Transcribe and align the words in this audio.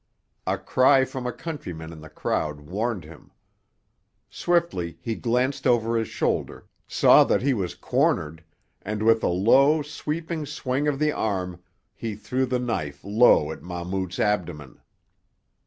A 0.47 0.57
cry 0.57 1.05
from 1.05 1.27
a 1.27 1.31
countryman 1.31 1.93
in 1.93 2.01
the 2.01 2.09
crowd 2.09 2.61
warned 2.61 3.03
him. 3.03 3.29
Swiftly 4.31 4.97
he 4.99 5.13
glanced 5.13 5.67
over 5.67 5.95
his 5.95 6.07
shoulder, 6.07 6.65
saw 6.87 7.23
that 7.25 7.43
he 7.43 7.53
was 7.53 7.75
cornered, 7.75 8.43
and 8.81 9.03
with 9.03 9.21
a 9.23 9.27
low, 9.27 9.83
sweeping 9.83 10.47
swing 10.47 10.87
of 10.87 10.97
the 10.97 11.11
arm 11.11 11.61
he 11.93 12.15
threw 12.15 12.47
the 12.47 12.57
knife 12.57 13.03
low 13.03 13.51
at 13.51 13.61
Mahmout's 13.61 14.19
abdomen. 14.19 14.79